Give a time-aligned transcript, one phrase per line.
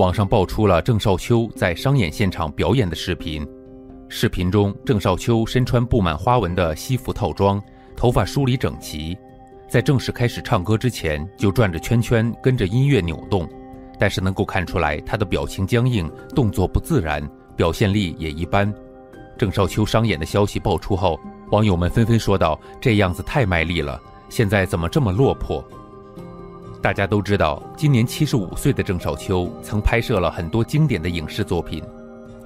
[0.00, 3.46] 网上爆出了郑少秋在商演现场表演的视频。
[4.08, 7.62] 视频中，郑少秋身穿布满花纹的西服套装，
[7.94, 9.14] 头发梳理整齐，
[9.68, 13.46] 在正式开始唱歌之前就转着圈圈跟着音乐扭动。
[13.98, 17.22] 但是能够看出来，他的表情僵硬，动作不自然，
[17.54, 18.72] 表现力也一般。
[19.36, 21.20] 郑少秋商演的消息爆出后，
[21.50, 25.62] 网友们纷纷说道：“这样子太卖力了，现在怎么这么落魄？”
[26.82, 31.84] 大家都知道，今年七十五岁的郑少秋曾拍摄了很多经典的影视作品。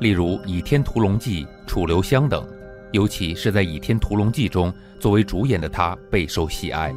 [0.01, 2.45] 例如《倚天屠龙记》《楚留香》等，
[2.91, 6.93] 尤其是在《倚天屠龙记》中，作为主演的他备受喜爱。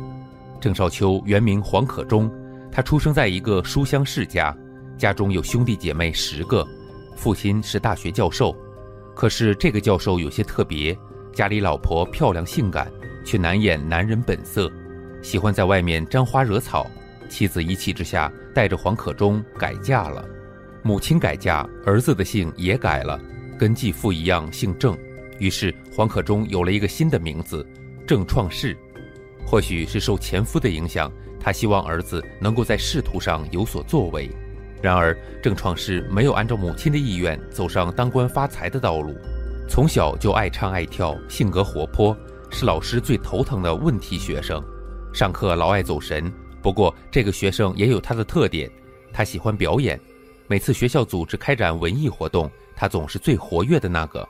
[0.59, 2.27] 郑少秋原名黄可忠，
[2.71, 4.55] 他出生在一个书香世家，
[4.97, 6.67] 家中有兄弟姐妹十个，
[7.15, 8.55] 父亲是大学教授。
[9.15, 10.97] 可是这个教授有些特别，
[11.31, 12.91] 家里老婆漂亮性感，
[13.23, 14.71] 却难掩男人本色，
[15.21, 16.87] 喜欢在外面沾花惹草。
[17.27, 20.25] 妻子一气之下，带着黄可忠改嫁了。
[20.83, 23.19] 母亲改嫁，儿子的姓也改了，
[23.59, 24.97] 跟继父一样姓郑。
[25.37, 27.65] 于是黄可忠有了一个新的名字，
[28.07, 28.75] 郑创世。
[29.45, 34.29] 或许是受前夫的影响，他希望儿子能够在仕途上有所作为。
[34.81, 39.15] 然而郑创世没有按照母亲的意愿走上当官发财的道路。
[39.67, 42.15] 从小就爱唱爱跳，性格活泼，
[42.49, 44.63] 是老师最头疼的问题学生。
[45.13, 46.31] 上课老爱走神。
[46.67, 48.69] 不过这个学生也有他的特点，
[49.13, 49.97] 他喜欢表演。
[50.47, 54.27] 每次学校组织开展文艺活动，他总是最活跃的那个。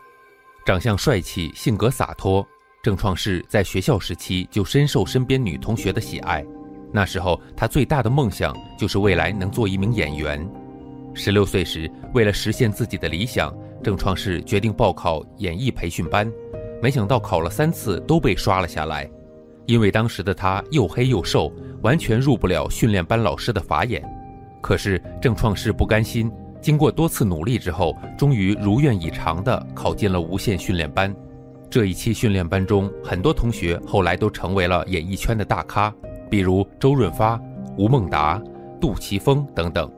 [0.64, 2.48] 长相帅气，性格洒脱，
[2.84, 6.46] 郑创世在学校时期就深受身边女同学的喜爱。
[6.94, 10.48] 那时候，他最大的梦想就是未来能做一名演员。
[11.16, 13.52] 十六岁时，为了实现自己的理想，
[13.84, 16.32] 郑创世决定报考演艺培训班。
[16.84, 19.10] 没想到考了三次都被刷了下来，
[19.68, 24.04] 因为当时的他又黑又瘦，完全入不了训练班老师的法眼。
[24.62, 31.14] 可是郑创世不甘心，经过多次努力之后，终于如愿以偿地考进了无线训练班。
[31.70, 35.94] 这一期训练班中，很多同学后来都成为了演艺圈的大咖，
[36.30, 37.40] 比如周润发、
[37.78, 38.42] 吴孟达、
[38.80, 39.92] 杜琪峰等等。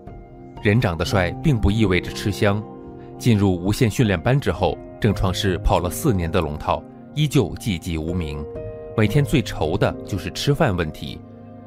[0.64, 2.62] 人长得帅并不意味着吃香。
[3.20, 6.84] 进入无线训练班之后，郑创世跑了四年的龙套，
[7.14, 8.44] 依旧寂寂无名，
[9.00, 11.22] 每天最愁的就是吃饭问题。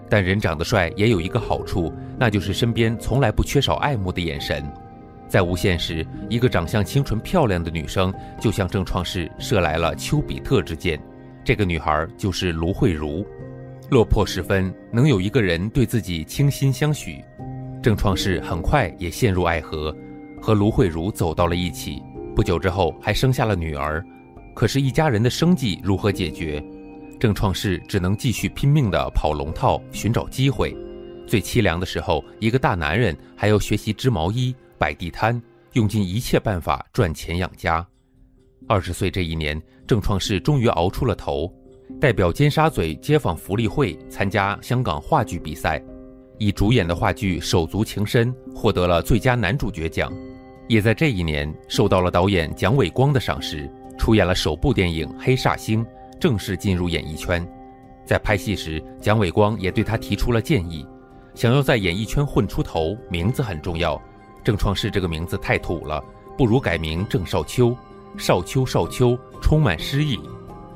[0.06, 4.62] 但人长得帅也有一个好处，那就是身边从来不缺少爱慕的眼神。
[5.28, 11.00] 在无线时，一个长相清纯漂亮的女生就向郑创世射来了丘比特之箭。
[11.42, 13.26] 这个女孩就是卢慧茹。
[13.88, 17.25] 落魄时分，能有一个人对自己倾心相许，
[17.82, 19.97] 郑创世很快也陷入爱河，
[20.38, 22.03] 和卢慧茹走到了一起。
[22.37, 24.04] 不久之后，还生下了女儿。
[24.54, 26.62] 可是，一家人的生计如何解决？
[27.22, 30.77] 郑创世只能继续拼命地跑龙套，寻找机会。
[31.25, 35.41] 最凄凉的时候，一个大男人还要学习织毛衣、摆地摊，
[35.75, 37.87] 用尽一切办法赚钱养家。
[38.66, 41.49] 二十岁这一年，郑创世终于熬出了头，
[42.00, 45.81] 代表尖沙咀街坊福利会参加香港话剧比赛，
[46.39, 50.12] 以主演的话剧《手足情深》获得了最佳男主角奖。
[50.66, 55.84] 也在这一年，受到了导演蒋伟光的赏识，出演了首部电影《黑煞星》。
[56.22, 57.44] 正式进入演艺圈，
[58.06, 60.87] 在拍戏时，蒋伟光也对他提出了建议：
[61.34, 64.00] 想要在演艺圈混出头，名字很重要。
[64.44, 66.00] 郑创世这个名字太土了，
[66.38, 67.77] 不如改名郑少秋。
[68.16, 70.16] 少秋，少秋，充满诗意。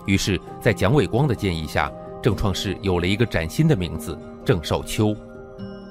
[0.05, 5.15] 于是，在蒋伟光的建议下，郑创世有了一个崭新的名字——郑少秋。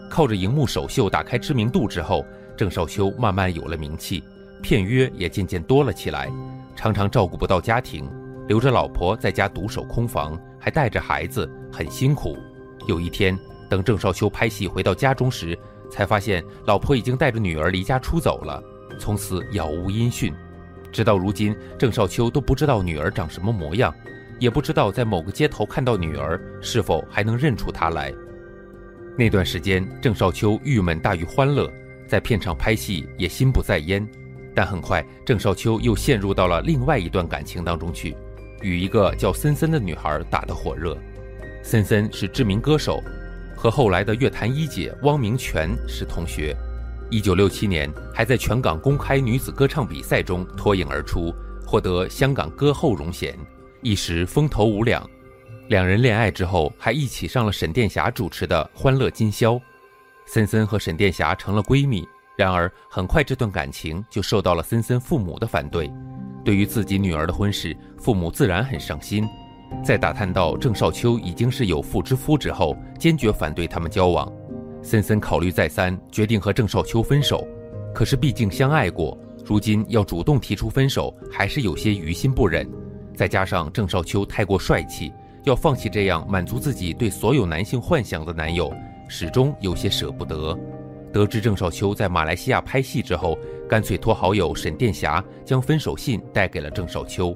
[0.10, 2.26] 靠着荧幕首秀打开知名度之后，
[2.58, 4.22] 郑少秋慢慢有了名气，
[4.62, 6.30] 片约也渐渐多了起来，
[6.76, 8.06] 常常照顾不到家庭。
[8.48, 12.38] 留着老婆在家独守空房，还带着孩子，很辛苦。
[12.88, 13.38] 有一天，
[13.70, 15.58] 等郑少秋拍戏回到家中时，
[15.90, 18.64] 才发现老婆已经带着女儿离家出走了，
[19.00, 20.34] 从此杳无音讯。
[20.92, 23.94] 直到如今，郑少秋都不知道女儿长什么模样，
[24.40, 28.14] 也不知道在某个街头看到女儿是否还能认出她来。
[29.18, 31.72] 那段时间，郑少秋郁闷大于欢乐，
[32.08, 34.08] 在片场拍戏也心不在焉。
[34.54, 38.16] 但很快，郑少秋又陷入到了另外一段感情当中去。
[38.62, 40.98] 与一个叫森森的女孩打得火热，
[41.64, 43.02] 森森是知名歌手，
[43.56, 46.56] 和后来的乐坛一姐汪明荃是同学。
[47.12, 51.34] 一九六七年，还在全港公开女子歌唱比赛中脱颖而出，
[51.66, 53.38] 获得香港歌后荣衔，
[53.82, 55.08] 一时风头无两。
[55.68, 59.54] 两人恋爱之后，还一起上了沈殿霞主持的《欢乐今宵》，
[60.26, 62.08] 森森和沈殿霞成了闺蜜。
[62.38, 65.90] 然而，很快这段感情就受到了森森父母的反对。
[66.46, 69.28] 对于自己女儿的婚事，父母自然很上心。
[69.84, 74.32] 在打探到郑少秋已经是有妇之夫之后，坚决反对他们交往。
[74.84, 77.46] 森森考虑再三，决定和郑少秋分手。
[77.94, 82.70] 可是毕竟相爱过，如今要主动提出分手，还是有些于心不忍。
[83.16, 85.12] 再加上郑少秋太过帅气，
[85.46, 88.72] 要放弃这样满足自己对所有男性幻想的男友，
[89.10, 90.56] 始终有些舍不得。
[91.16, 93.40] 得知郑少秋在马来西亚拍戏之后，
[93.70, 97.34] 干脆托好友沈殿霞将分手信带给了郑少秋。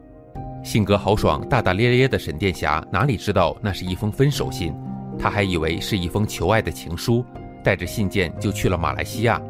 [0.65, 4.75] 性格豪爽、大大咧咧的沈殿霞哪里知道那是一封分手信，
[5.17, 7.23] 他还以为是一封求爱的情书，
[7.63, 9.41] 带着信件就去了马来西亚。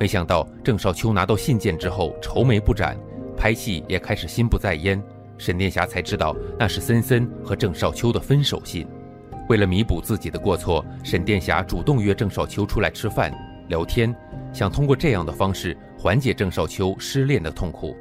[0.00, 2.96] 没想到郑少秋拿到信件之后愁眉不展，
[3.36, 5.02] 拍戏也开始心不在焉。
[5.36, 8.88] 沈殿霞才知道那是森森和郑少秋的分手信。
[9.50, 13.30] 为了弥补自己的过错，沈殿霞主动约郑少秋出来吃饭。
[13.68, 14.14] 聊天，
[14.52, 17.96] 想通过这样的方式缓解郑少秋失恋的痛苦，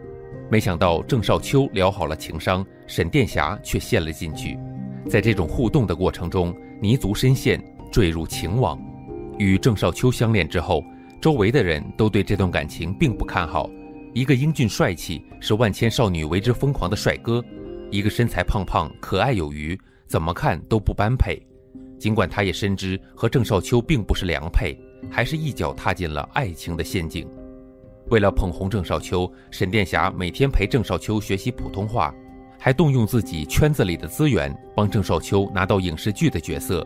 [0.49, 4.57] 没想到郑少秋聊好了情商，沈殿霞却陷了进去。
[5.09, 8.79] 在这种互动的过程中，泥足深陷，坠入情网。
[9.37, 10.83] 与郑少秋相恋之后，
[11.21, 13.69] 周围的人都对这段感情并不看好。
[14.13, 17.41] 一个英俊帅气，是万千少女为之疯狂的帅哥；
[17.91, 19.77] 一个身材胖胖、可爱有余，
[20.07, 21.41] 怎么看都不般配。
[21.99, 24.77] 尽管他也深知和郑少秋并不是良配。
[25.09, 27.27] 还是一脚踏进了爱情的陷阱。
[28.09, 32.13] 为了捧红郑少秋，沈殿霞每天陪郑少秋学习普通话，
[32.59, 36.85] 还动用自己圈子里的资源帮郑少秋拿到影视剧的角色。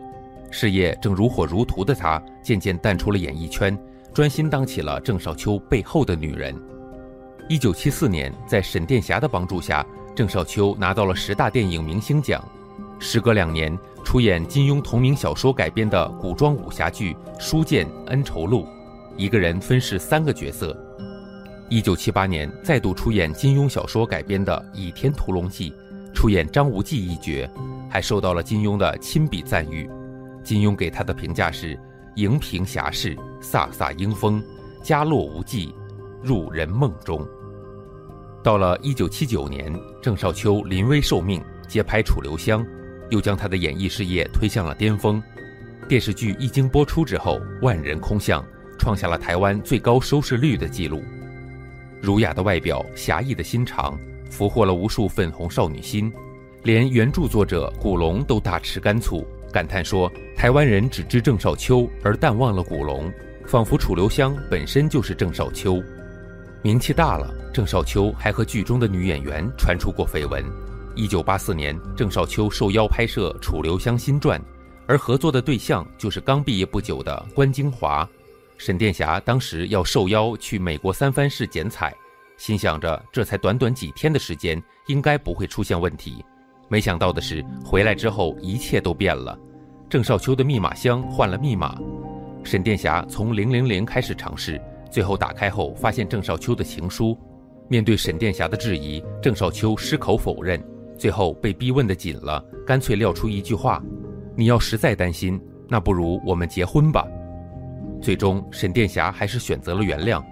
[0.50, 3.78] 事业正如火如荼的她，渐渐淡出了演艺圈，
[4.14, 6.54] 专心当起了郑少秋背后的女人。
[7.48, 9.84] 一九七四年，在沈殿霞的帮助下，
[10.14, 12.42] 郑少秋拿到了十大电影明星奖。
[13.02, 18.64] 时隔两年，出演金庸同名小说改编的古装武侠剧《书剑恩仇录》，
[19.16, 20.76] 一个人分饰三个角色。
[21.70, 25.70] 一九七八年，再度出演金庸小说改编的《倚天屠龙记》，
[26.14, 27.48] 出演张无忌一角，
[27.88, 29.88] 还受到了金庸的亲笔赞誉。
[30.44, 31.78] 金庸给他的评价是：
[32.16, 34.42] 荧屏侠士，飒飒英风，
[34.82, 35.74] 家落无际，
[36.22, 37.26] 入人梦中。
[38.42, 39.72] 到了一九七九年，
[40.02, 42.62] 郑少秋临危受命，接拍《楚留香》。
[43.10, 45.22] 又将他的演艺事业推向了巅峰。
[45.88, 48.44] 电视剧一经播出之后，万人空巷，
[48.78, 51.02] 创下了台湾最高收视率的记录。
[52.00, 53.98] 儒雅的外表，侠义的心肠，
[54.30, 56.12] 俘获了无数粉红少女心。
[56.62, 63.12] 连原著作者古龙都大吃干醋，感叹说：“台湾人只知郑少秋，而淡忘了古龙，
[63.46, 65.82] 仿佛楚留香本身就是郑少秋。”
[66.62, 70.69] 名气大了，郑少秋还和剧中的女演员传出过绯闻。
[70.94, 74.40] 一九八四年，郑少秋受邀拍摄《楚留香新传》，
[74.86, 78.08] 而合作的对象就是刚毕业不久的关京华。
[78.58, 81.94] 沈殿霞当时要受邀去美国三藩市剪彩，
[82.36, 86.24] 心想着这才短短几天的时间，应该不会出现问题。
[86.68, 89.38] 没想到的是，回来之后一切都变了。
[89.88, 91.78] 郑少秋的密码箱换了密码，
[92.44, 94.60] 沈殿霞从零零零开始尝试，
[94.90, 97.16] 最后打开后发现郑少秋的情书。
[97.68, 100.60] 面对沈殿霞的质疑，郑少秋矢口否认。
[101.00, 103.82] 最后被逼问的紧了，干脆撂出一句话
[104.36, 107.08] ：“你要实在担心，那不如我们结婚吧。”
[108.02, 110.22] 最终，沈殿霞还是选择了原谅。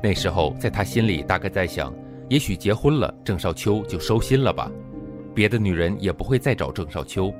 [0.00, 1.92] 那时候，在他心里大概在想：
[2.28, 4.70] 也许结婚了，郑少秋就收心了吧，
[5.34, 7.34] 别的女人也不会再找郑少秋。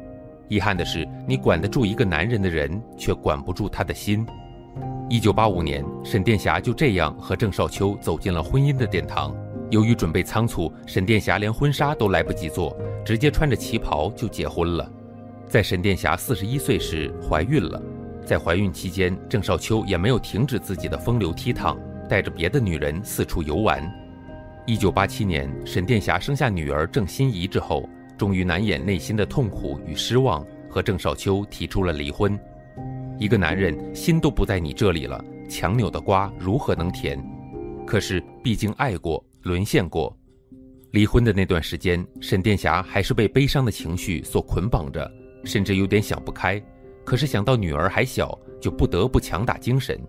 [0.49, 4.27] 遗憾的是，你管得住一个男人的人，却管不住他的心。
[5.09, 9.33] 一九八五年，沈殿霞就这样和郑少秋走进了婚姻的殿堂。
[9.75, 14.89] 由于准备仓促，沈殿霞连婚纱都来不及做，直接穿着旗袍就结婚了。
[15.49, 17.83] 在沈殿霞四十一岁时怀孕了，
[18.25, 21.77] 在怀孕期间，郑少秋也没有停止自己的风流倜傥，
[22.09, 23.83] 带着别的女人四处游玩。
[24.65, 32.39] 一九八七年，沈殿霞生下女儿郑欣宜之后，终于难掩内心的痛苦与失望，和郑少秋提出了离婚。
[33.19, 37.21] 一个男人心都不在你这里了，强扭的瓜如何能甜？
[37.85, 39.21] 可是毕竟爱过。
[39.45, 40.17] 沦陷过，
[40.93, 45.09] 离婚的那段时间，沈殿霞还是被悲伤的情绪所捆绑着，
[45.45, 46.61] 甚至有点想不开。
[47.05, 50.01] 可是想到女儿还小，就不得不强打精神，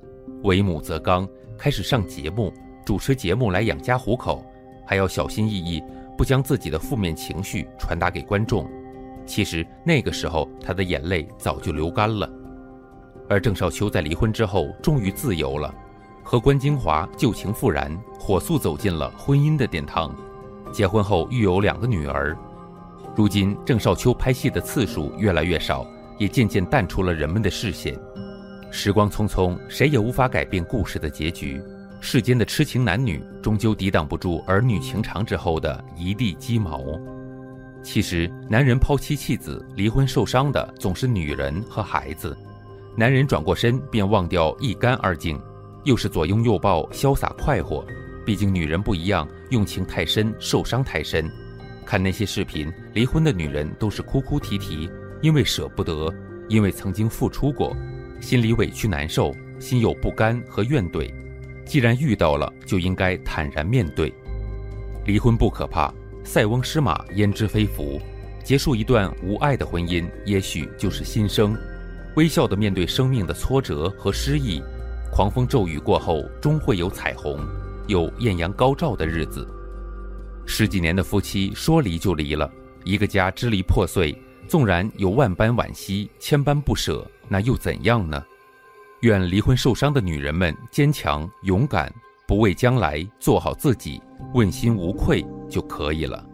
[0.44, 1.28] 为母则刚，
[1.58, 2.54] 开始上节目，
[2.86, 4.42] 主持节目来养家糊口，
[4.88, 5.84] 还要小心翼翼，
[6.18, 8.66] 不将自己的负面情绪传达给观众。
[9.26, 12.32] 其实那个时候，她的眼泪早就流干了。
[13.28, 15.76] 而郑少秋在离婚之后，终于自由了。
[16.26, 20.14] 和关金华旧情复燃，火速走进了婚姻的殿堂。
[20.74, 22.36] 结婚后育有两个女儿。
[23.16, 25.86] 如今郑少秋拍戏的次数越来越少，
[26.18, 27.96] 也渐渐淡出了人们的视线。
[28.72, 31.62] 时光匆匆，谁也无法改变故事的结局。
[32.02, 36.82] 世间的痴情男女，终究抵挡不住儿女情长之后的一地鸡毛。
[37.84, 42.36] 其实，男人抛妻弃子、离婚受伤的总是女人和孩子。
[42.98, 45.40] 男人转过身便忘掉一干二净。
[45.86, 47.86] 又是左拥右抱，潇洒快活。
[48.26, 51.32] 毕竟女人不一样，用情太深，受伤太深。
[51.86, 54.90] 看那些视频，离婚的女人都是哭哭啼啼，
[55.22, 56.12] 因为舍不得，
[56.50, 57.78] 因为曾经付出过，
[58.20, 61.14] 心里委屈难受，心有不甘和怨怼。
[61.66, 64.12] 既然遇到了，就应该坦然面对。
[65.06, 68.02] 离婚不可怕，塞翁失马焉知非福。
[68.44, 71.56] 结束一段无爱的婚姻，也许就是新生。
[72.16, 74.64] 微笑地面对生命的挫折和失意，
[75.16, 77.40] 狂风骤雨过后，终会有彩虹，
[77.88, 79.48] 有艳阳高照的日子。
[80.46, 82.52] 十几年的夫妻说离就离了，
[82.84, 84.14] 一个家支离破碎，
[84.46, 88.22] 纵然有万般惋惜、千般不舍，那又怎样呢？
[89.04, 91.90] 愿离婚受伤的女人们坚强勇敢，
[92.28, 94.02] 不畏将来，做好自己，
[94.34, 96.28] 问心无愧就可以了。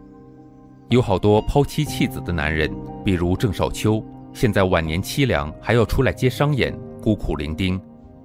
[0.88, 2.68] 有好多抛妻弃子的男人，
[3.04, 7.80] 比如郑少秋，现在晚年凄凉，还要出来接商演，孤苦伶仃，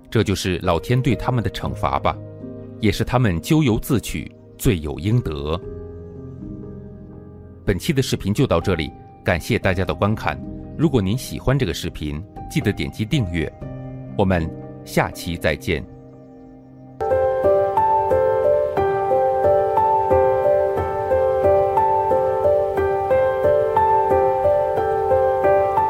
[0.09, 2.17] 这就是老天对他们的惩罚吧，
[2.79, 5.59] 也是他们咎由自取，罪有应得。
[7.65, 8.89] 本期的视频就到这里，
[9.25, 10.41] 感谢大家的观看。
[10.77, 13.51] 如果您喜欢这个视频，记得点击订阅。
[14.17, 14.49] 我们
[14.85, 15.85] 下期再见。